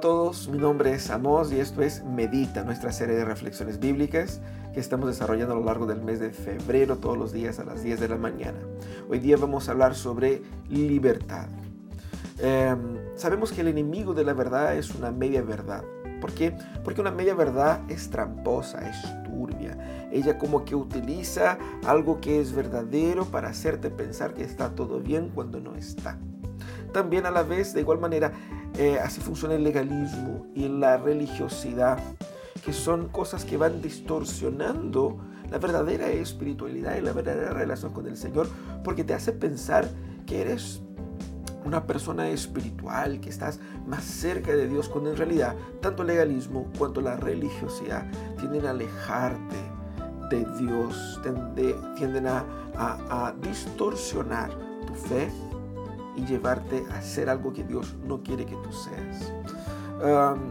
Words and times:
todos, 0.00 0.48
mi 0.48 0.58
nombre 0.58 0.94
es 0.94 1.10
Amos 1.10 1.52
y 1.52 1.60
esto 1.60 1.82
es 1.82 2.02
Medita, 2.04 2.64
nuestra 2.64 2.92
serie 2.92 3.14
de 3.14 3.24
reflexiones 3.24 3.78
bíblicas 3.78 4.40
que 4.72 4.80
estamos 4.80 5.06
desarrollando 5.06 5.54
a 5.54 5.58
lo 5.58 5.64
largo 5.64 5.86
del 5.86 6.00
mes 6.00 6.18
de 6.18 6.30
febrero 6.30 6.96
todos 6.96 7.18
los 7.18 7.32
días 7.32 7.58
a 7.58 7.64
las 7.64 7.82
10 7.82 8.00
de 8.00 8.08
la 8.08 8.16
mañana. 8.16 8.58
Hoy 9.10 9.18
día 9.18 9.36
vamos 9.36 9.68
a 9.68 9.72
hablar 9.72 9.94
sobre 9.94 10.42
libertad. 10.70 11.48
Em, 12.38 12.98
sabemos 13.16 13.52
que 13.52 13.60
el 13.60 13.68
enemigo 13.68 14.14
de 14.14 14.24
la 14.24 14.32
verdad 14.32 14.76
es 14.76 14.94
una 14.94 15.10
media 15.10 15.42
verdad. 15.42 15.84
¿Por 16.20 16.32
qué? 16.32 16.56
Porque 16.84 17.00
una 17.00 17.10
media 17.10 17.34
verdad 17.34 17.80
es 17.88 18.08
tramposa, 18.08 18.88
es 18.88 18.96
turbia. 19.24 20.08
Ella 20.10 20.38
como 20.38 20.64
que 20.64 20.74
utiliza 20.74 21.58
algo 21.84 22.20
que 22.20 22.40
es 22.40 22.54
verdadero 22.54 23.26
para 23.26 23.48
hacerte 23.48 23.90
pensar 23.90 24.32
que 24.32 24.44
está 24.44 24.70
todo 24.70 25.00
bien 25.00 25.30
cuando 25.34 25.60
no 25.60 25.74
está. 25.74 26.18
También 26.92 27.26
a 27.26 27.30
la 27.30 27.42
vez, 27.42 27.72
de 27.72 27.80
igual 27.80 27.98
manera, 27.98 28.32
eh, 28.78 28.98
así 28.98 29.20
funciona 29.20 29.54
el 29.54 29.64
legalismo 29.64 30.46
y 30.54 30.68
la 30.68 30.96
religiosidad, 30.96 31.98
que 32.64 32.72
son 32.72 33.08
cosas 33.08 33.44
que 33.44 33.56
van 33.56 33.82
distorsionando 33.82 35.18
la 35.50 35.58
verdadera 35.58 36.08
espiritualidad 36.08 36.96
y 36.96 37.02
la 37.02 37.12
verdadera 37.12 37.52
relación 37.52 37.92
con 37.92 38.06
el 38.06 38.16
Señor, 38.16 38.48
porque 38.82 39.04
te 39.04 39.14
hace 39.14 39.32
pensar 39.32 39.86
que 40.26 40.40
eres 40.40 40.80
una 41.64 41.86
persona 41.86 42.28
espiritual, 42.30 43.20
que 43.20 43.28
estás 43.28 43.60
más 43.86 44.04
cerca 44.04 44.52
de 44.52 44.66
Dios, 44.66 44.88
cuando 44.88 45.10
en 45.10 45.16
realidad 45.16 45.54
tanto 45.80 46.02
el 46.02 46.08
legalismo 46.08 46.70
cuanto 46.78 47.00
la 47.00 47.16
religiosidad 47.16 48.06
tienden 48.38 48.66
a 48.66 48.70
alejarte 48.70 49.56
de 50.30 50.46
Dios, 50.58 51.20
tienden, 51.96 52.26
a, 52.26 52.44
a 52.76 53.34
distorsionar 53.42 54.50
tu 54.86 54.94
fe 54.94 55.30
y 56.16 56.24
llevarte 56.24 56.84
a 56.90 56.98
hacer 56.98 57.28
algo 57.28 57.52
que 57.52 57.64
Dios 57.64 57.94
no 58.06 58.22
quiere 58.22 58.44
que 58.44 58.56
tú 58.56 58.72
seas. 58.72 59.32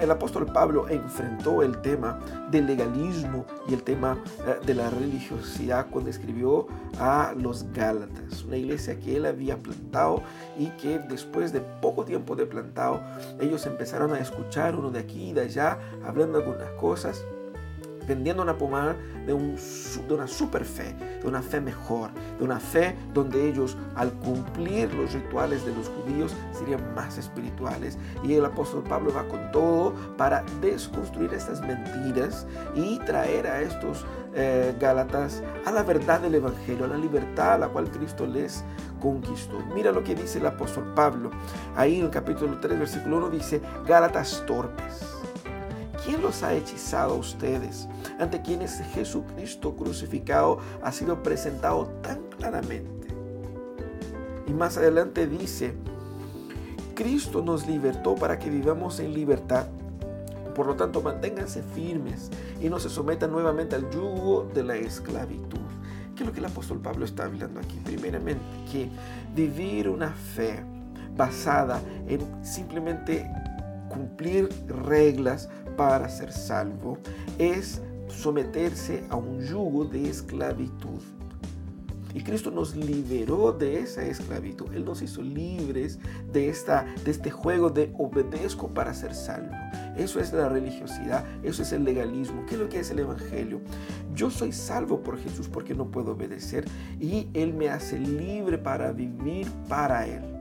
el 0.00 0.10
apóstol 0.10 0.46
Pablo 0.46 0.88
enfrentó 0.88 1.62
el 1.62 1.82
tema 1.82 2.18
del 2.50 2.66
legalismo 2.66 3.44
y 3.68 3.74
el 3.74 3.82
tema 3.82 4.16
eh, 4.46 4.58
de 4.64 4.74
la 4.74 4.88
religiosidad 4.88 5.88
cuando 5.90 6.08
escribió 6.08 6.66
a 6.98 7.34
los 7.36 7.70
Gálatas, 7.72 8.42
una 8.44 8.56
iglesia 8.56 8.98
que 8.98 9.16
él 9.16 9.26
había 9.26 9.58
plantado 9.58 10.22
y 10.58 10.68
que 10.70 10.98
después 10.98 11.52
de 11.52 11.60
poco 11.60 12.04
tiempo 12.04 12.36
de 12.36 12.46
plantado, 12.46 13.02
ellos 13.38 13.66
empezaron 13.66 14.14
a 14.14 14.18
escuchar 14.18 14.76
uno 14.76 14.90
de 14.90 15.00
aquí 15.00 15.30
y 15.30 15.32
de 15.34 15.42
allá, 15.42 15.78
hablando 16.06 16.38
algunas 16.38 16.70
cosas 16.80 17.26
vendiendo 18.06 18.42
una 18.42 18.56
pomada 18.56 18.96
de, 19.26 19.32
un, 19.32 19.56
de 19.56 20.14
una 20.14 20.26
super 20.26 20.64
fe, 20.64 20.94
de 21.20 21.26
una 21.26 21.42
fe 21.42 21.60
mejor, 21.60 22.10
de 22.38 22.44
una 22.44 22.60
fe 22.60 22.96
donde 23.12 23.48
ellos 23.48 23.76
al 23.94 24.12
cumplir 24.12 24.92
los 24.94 25.12
rituales 25.12 25.64
de 25.64 25.74
los 25.74 25.88
judíos 25.88 26.34
serían 26.52 26.94
más 26.94 27.18
espirituales. 27.18 27.98
Y 28.22 28.34
el 28.34 28.44
apóstol 28.44 28.82
Pablo 28.82 29.12
va 29.14 29.26
con 29.28 29.50
todo 29.50 29.94
para 30.16 30.44
desconstruir 30.60 31.32
estas 31.32 31.60
mentiras 31.60 32.46
y 32.74 32.98
traer 33.00 33.46
a 33.46 33.62
estos 33.62 34.04
eh, 34.34 34.74
Gálatas 34.80 35.42
a 35.64 35.70
la 35.70 35.82
verdad 35.82 36.20
del 36.20 36.34
Evangelio, 36.34 36.84
a 36.84 36.88
la 36.88 36.98
libertad 36.98 37.54
a 37.54 37.58
la 37.58 37.68
cual 37.68 37.90
Cristo 37.90 38.26
les 38.26 38.64
conquistó. 39.00 39.60
Mira 39.74 39.92
lo 39.92 40.02
que 40.02 40.14
dice 40.14 40.38
el 40.38 40.46
apóstol 40.46 40.92
Pablo. 40.94 41.30
Ahí 41.76 41.98
en 41.98 42.06
el 42.06 42.10
capítulo 42.10 42.58
3, 42.60 42.78
versículo 42.78 43.18
1 43.18 43.30
dice, 43.30 43.60
Gálatas 43.86 44.42
torpes 44.46 45.14
¿Quién 46.04 46.20
los 46.20 46.42
ha 46.42 46.52
hechizado 46.52 47.14
a 47.14 47.18
ustedes? 47.18 47.88
Ante 48.18 48.42
quienes 48.42 48.78
Jesucristo 48.92 49.74
crucificado 49.74 50.58
ha 50.82 50.92
sido 50.92 51.22
presentado 51.22 51.86
tan 52.02 52.20
claramente. 52.36 53.08
Y 54.46 54.52
más 54.52 54.76
adelante 54.76 55.26
dice, 55.26 55.74
Cristo 56.94 57.40
nos 57.40 57.66
libertó 57.66 58.14
para 58.16 58.38
que 58.38 58.50
vivamos 58.50 59.00
en 59.00 59.14
libertad. 59.14 59.66
Por 60.54 60.66
lo 60.66 60.74
tanto, 60.74 61.00
manténganse 61.00 61.62
firmes 61.74 62.30
y 62.60 62.68
no 62.68 62.78
se 62.78 62.90
sometan 62.90 63.32
nuevamente 63.32 63.74
al 63.74 63.90
yugo 63.90 64.48
de 64.54 64.62
la 64.62 64.76
esclavitud. 64.76 65.58
¿Qué 66.14 66.22
es 66.22 66.26
lo 66.26 66.32
que 66.32 66.40
el 66.40 66.46
apóstol 66.46 66.80
Pablo 66.80 67.06
está 67.06 67.24
hablando 67.24 67.60
aquí? 67.60 67.80
Primeramente, 67.82 68.42
que 68.70 68.90
vivir 69.34 69.88
una 69.88 70.10
fe 70.10 70.62
basada 71.16 71.80
en 72.06 72.20
simplemente 72.44 73.28
cumplir 73.94 74.48
reglas 74.68 75.48
para 75.76 76.08
ser 76.08 76.32
salvo 76.32 76.98
es 77.38 77.80
someterse 78.08 79.04
a 79.08 79.16
un 79.16 79.40
yugo 79.40 79.84
de 79.84 80.08
esclavitud. 80.08 81.00
Y 82.14 82.22
Cristo 82.22 82.52
nos 82.52 82.76
liberó 82.76 83.52
de 83.52 83.80
esa 83.80 84.04
esclavitud. 84.04 84.72
Él 84.72 84.84
nos 84.84 85.02
hizo 85.02 85.20
libres 85.20 85.98
de, 86.32 86.48
esta, 86.48 86.86
de 87.04 87.10
este 87.10 87.32
juego 87.32 87.70
de 87.70 87.92
obedezco 87.98 88.68
para 88.68 88.94
ser 88.94 89.14
salvo. 89.14 89.52
Eso 89.96 90.20
es 90.20 90.32
la 90.32 90.48
religiosidad, 90.48 91.24
eso 91.42 91.62
es 91.62 91.72
el 91.72 91.82
legalismo. 91.82 92.46
¿Qué 92.46 92.54
es 92.54 92.60
lo 92.60 92.68
que 92.68 92.78
es 92.78 92.90
el 92.90 93.00
Evangelio? 93.00 93.60
Yo 94.14 94.30
soy 94.30 94.52
salvo 94.52 95.00
por 95.00 95.18
Jesús 95.18 95.48
porque 95.48 95.74
no 95.74 95.90
puedo 95.90 96.12
obedecer 96.12 96.64
y 97.00 97.28
Él 97.34 97.52
me 97.52 97.68
hace 97.68 97.98
libre 97.98 98.58
para 98.58 98.92
vivir 98.92 99.48
para 99.68 100.06
Él. 100.06 100.33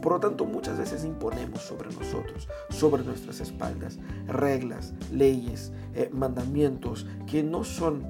Por 0.00 0.12
lo 0.12 0.20
tanto, 0.20 0.46
muchas 0.46 0.78
veces 0.78 1.04
imponemos 1.04 1.60
sobre 1.60 1.92
nosotros, 1.94 2.48
sobre 2.70 3.04
nuestras 3.04 3.40
espaldas, 3.40 3.98
reglas, 4.26 4.94
leyes, 5.12 5.72
eh, 5.94 6.10
mandamientos 6.12 7.06
que 7.26 7.42
no 7.42 7.64
son 7.64 8.04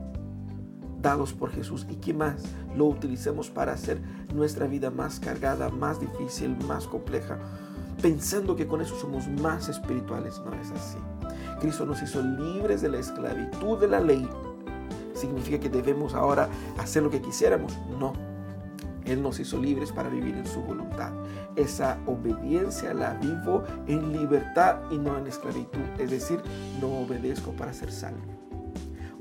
dados 1.02 1.32
por 1.32 1.50
Jesús 1.50 1.86
y 1.90 1.96
que 1.96 2.14
más 2.14 2.42
lo 2.76 2.86
utilicemos 2.86 3.50
para 3.50 3.72
hacer 3.72 4.00
nuestra 4.34 4.66
vida 4.66 4.90
más 4.90 5.18
cargada, 5.18 5.70
más 5.70 6.00
difícil, 6.00 6.56
más 6.66 6.86
compleja, 6.86 7.38
pensando 8.00 8.54
que 8.54 8.66
con 8.66 8.80
eso 8.80 8.98
somos 8.98 9.26
más 9.28 9.68
espirituales. 9.68 10.40
No 10.44 10.54
es 10.54 10.70
así. 10.70 10.98
Cristo 11.60 11.84
nos 11.86 12.02
hizo 12.02 12.22
libres 12.22 12.82
de 12.82 12.90
la 12.90 12.98
esclavitud 12.98 13.78
de 13.78 13.88
la 13.88 14.00
ley. 14.00 14.28
¿Significa 15.14 15.58
que 15.58 15.68
debemos 15.68 16.14
ahora 16.14 16.48
hacer 16.78 17.02
lo 17.02 17.10
que 17.10 17.20
quisiéramos? 17.20 17.76
No 17.98 18.29
él 19.10 19.22
nos 19.22 19.41
hizo 19.41 19.59
libres 19.59 19.91
para 19.93 20.09
vivir 20.09 20.37
en 20.37 20.47
su 20.47 20.60
voluntad. 20.62 21.12
Esa 21.56 21.98
obediencia 22.06 22.94
la 22.94 23.15
vivo 23.15 23.65
en 23.87 24.12
libertad 24.12 24.76
y 24.91 24.98
no 24.98 25.19
en 25.19 25.26
esclavitud. 25.26 25.81
Es 25.98 26.10
decir, 26.10 26.41
no 26.81 27.00
obedezco 27.00 27.50
para 27.53 27.72
ser 27.72 27.91
salvo. 27.91 28.20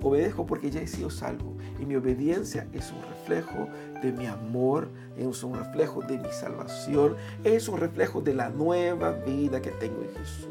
Obedezco 0.02 0.46
porque 0.46 0.72
ya 0.72 0.82
he 0.82 0.88
sido 0.88 1.10
salvo 1.10 1.58
y 1.80 1.86
mi 1.86 1.96
obediencia 1.96 2.68
es 2.72 2.92
un 2.92 3.02
reflejo 3.02 3.68
de 4.02 4.14
mi 4.14 4.28
amor, 4.28 4.90
es 5.18 5.44
un 5.44 5.56
reflejo 5.56 6.02
de 6.02 6.18
mi 6.18 6.32
salvación, 6.32 7.16
es 7.44 7.68
un 7.68 7.80
reflejo 7.80 8.22
de 8.22 8.34
la 8.34 8.50
nueva 8.50 9.12
vida 9.12 9.62
que 9.62 9.72
tengo 9.72 10.04
en 10.04 10.10
Jesús. 10.16 10.48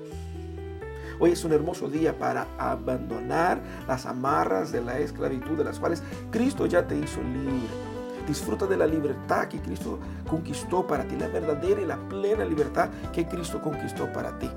Hoy 1.20 1.30
es 1.30 1.44
un 1.44 1.52
hermoso 1.52 1.88
día 1.88 2.18
para 2.18 2.46
abandonar 2.58 3.60
las 3.88 4.04
amarras 4.04 4.70
de 4.70 4.82
la 4.82 4.98
esclavitud 4.98 5.56
de 5.56 5.64
las 5.64 5.78
cuales 5.78 6.02
Cristo 6.30 6.66
ya 6.66 6.86
te 6.86 6.96
hizo 6.96 7.20
libre 7.22 7.97
Disfruta 8.28 8.66
de 8.66 8.76
la 8.76 8.86
libertad 8.86 9.48
que 9.48 9.58
Cristo 9.58 9.98
conquistó 10.28 10.86
para 10.86 11.08
ti, 11.08 11.16
la 11.16 11.28
verdadera 11.28 11.80
y 11.80 11.86
la 11.86 11.96
plena 12.10 12.44
libertad 12.44 12.90
que 13.10 13.26
Cristo 13.26 13.58
conquistó 13.62 14.12
para 14.12 14.38
ti. 14.38 14.50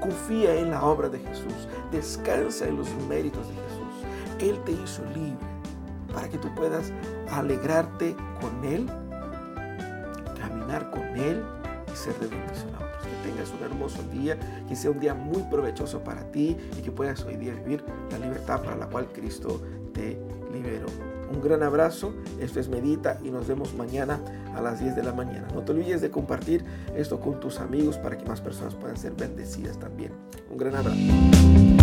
Confía 0.00 0.54
en 0.54 0.70
la 0.70 0.82
obra 0.82 1.10
de 1.10 1.18
Jesús, 1.18 1.68
descansa 1.92 2.66
en 2.66 2.78
los 2.78 2.88
méritos 3.06 3.46
de 3.46 3.54
Jesús. 3.54 3.94
Él 4.40 4.58
te 4.64 4.72
hizo 4.72 5.02
libre 5.14 5.36
para 6.14 6.30
que 6.30 6.38
tú 6.38 6.48
puedas 6.54 6.94
alegrarte 7.30 8.16
con 8.40 8.64
Él, 8.64 8.86
caminar 10.40 10.90
con 10.90 11.02
Él 11.02 11.44
y 11.92 11.96
ser 11.96 12.18
de 12.20 12.28
bendición 12.28 12.74
otros. 12.74 13.02
Que 13.02 13.30
tengas 13.30 13.50
un 13.50 13.62
hermoso 13.64 14.02
día, 14.04 14.38
que 14.66 14.74
sea 14.74 14.90
un 14.90 15.00
día 15.00 15.12
muy 15.12 15.42
provechoso 15.42 16.02
para 16.02 16.22
ti 16.32 16.56
y 16.78 16.80
que 16.80 16.90
puedas 16.90 17.22
hoy 17.24 17.36
día 17.36 17.52
vivir 17.52 17.84
la 18.10 18.18
libertad 18.18 18.62
para 18.62 18.76
la 18.76 18.86
cual 18.86 19.08
Cristo 19.12 19.60
te 19.92 20.18
liberó. 20.50 21.13
Un 21.34 21.42
gran 21.42 21.62
abrazo, 21.64 22.14
esto 22.40 22.60
es 22.60 22.68
Medita 22.68 23.18
y 23.24 23.30
nos 23.30 23.48
vemos 23.48 23.74
mañana 23.74 24.20
a 24.54 24.60
las 24.60 24.80
10 24.80 24.94
de 24.94 25.02
la 25.02 25.12
mañana. 25.12 25.48
No 25.52 25.62
te 25.62 25.72
olvides 25.72 26.00
de 26.00 26.10
compartir 26.10 26.64
esto 26.94 27.18
con 27.20 27.40
tus 27.40 27.58
amigos 27.58 27.98
para 27.98 28.16
que 28.16 28.24
más 28.24 28.40
personas 28.40 28.74
puedan 28.74 28.96
ser 28.96 29.12
bendecidas 29.12 29.78
también. 29.78 30.12
Un 30.48 30.56
gran 30.56 30.76
abrazo. 30.76 31.73